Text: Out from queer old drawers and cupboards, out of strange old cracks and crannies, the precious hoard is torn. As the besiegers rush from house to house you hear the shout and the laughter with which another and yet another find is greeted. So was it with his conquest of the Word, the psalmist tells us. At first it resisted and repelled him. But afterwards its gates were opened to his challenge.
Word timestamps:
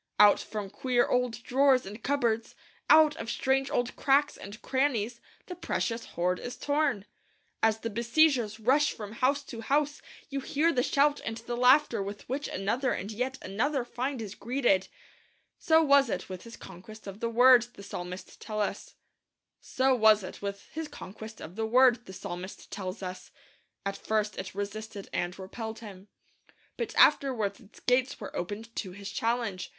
Out 0.19 0.39
from 0.39 0.71
queer 0.71 1.05
old 1.05 1.43
drawers 1.43 1.85
and 1.85 2.01
cupboards, 2.01 2.55
out 2.89 3.15
of 3.17 3.29
strange 3.29 3.69
old 3.69 3.95
cracks 3.95 4.35
and 4.35 4.59
crannies, 4.63 5.21
the 5.45 5.53
precious 5.53 6.05
hoard 6.17 6.39
is 6.39 6.57
torn. 6.57 7.05
As 7.61 7.77
the 7.81 7.89
besiegers 7.91 8.59
rush 8.59 8.93
from 8.93 9.11
house 9.11 9.43
to 9.43 9.61
house 9.61 10.01
you 10.27 10.39
hear 10.39 10.73
the 10.73 10.81
shout 10.81 11.21
and 11.23 11.37
the 11.37 11.55
laughter 11.55 12.01
with 12.01 12.27
which 12.27 12.47
another 12.47 12.93
and 12.93 13.11
yet 13.11 13.37
another 13.43 13.85
find 13.85 14.23
is 14.23 14.33
greeted. 14.33 14.87
So 15.59 15.83
was 15.83 16.09
it 16.09 16.27
with 16.27 16.45
his 16.45 16.57
conquest 16.57 17.05
of 17.05 17.19
the 17.19 17.29
Word, 17.29 17.67
the 17.75 17.83
psalmist 17.83 18.41
tells 18.41 18.67
us. 18.71 18.97
At 19.85 20.37
first 23.97 24.37
it 24.39 24.55
resisted 24.55 25.09
and 25.13 25.37
repelled 25.37 25.77
him. 25.79 26.07
But 26.75 26.95
afterwards 26.95 27.59
its 27.59 27.79
gates 27.81 28.19
were 28.19 28.35
opened 28.35 28.75
to 28.77 28.93
his 28.93 29.11
challenge. 29.11 29.69